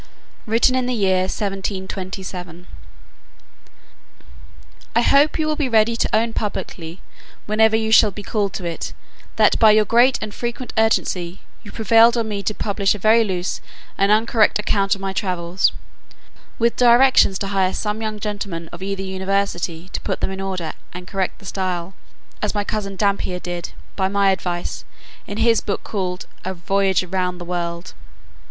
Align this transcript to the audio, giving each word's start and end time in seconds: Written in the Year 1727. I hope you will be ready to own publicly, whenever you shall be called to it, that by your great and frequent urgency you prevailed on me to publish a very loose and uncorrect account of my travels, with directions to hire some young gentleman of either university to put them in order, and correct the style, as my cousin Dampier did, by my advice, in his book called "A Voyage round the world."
Written 0.47 0.73
in 0.73 0.87
the 0.87 0.95
Year 0.95 1.25
1727. 1.29 2.65
I 4.95 5.01
hope 5.03 5.37
you 5.37 5.45
will 5.45 5.55
be 5.55 5.69
ready 5.69 5.95
to 5.95 6.09
own 6.15 6.33
publicly, 6.33 7.01
whenever 7.45 7.75
you 7.75 7.91
shall 7.91 8.09
be 8.09 8.23
called 8.23 8.51
to 8.53 8.65
it, 8.65 8.93
that 9.35 9.59
by 9.59 9.69
your 9.69 9.85
great 9.85 10.17
and 10.19 10.33
frequent 10.33 10.73
urgency 10.75 11.41
you 11.61 11.71
prevailed 11.71 12.17
on 12.17 12.27
me 12.27 12.41
to 12.41 12.55
publish 12.55 12.95
a 12.95 12.97
very 12.97 13.23
loose 13.23 13.61
and 13.95 14.11
uncorrect 14.11 14.57
account 14.57 14.95
of 14.95 15.01
my 15.01 15.13
travels, 15.13 15.71
with 16.57 16.75
directions 16.75 17.37
to 17.37 17.49
hire 17.49 17.71
some 17.71 18.01
young 18.01 18.19
gentleman 18.19 18.69
of 18.69 18.81
either 18.81 19.03
university 19.03 19.87
to 19.89 20.01
put 20.01 20.19
them 20.19 20.31
in 20.31 20.41
order, 20.41 20.73
and 20.93 21.07
correct 21.07 21.37
the 21.37 21.45
style, 21.45 21.93
as 22.41 22.55
my 22.55 22.63
cousin 22.63 22.95
Dampier 22.95 23.39
did, 23.39 23.73
by 23.95 24.07
my 24.07 24.31
advice, 24.31 24.83
in 25.27 25.37
his 25.37 25.61
book 25.61 25.83
called 25.83 26.25
"A 26.43 26.55
Voyage 26.55 27.03
round 27.03 27.39
the 27.39 27.45
world." 27.45 27.93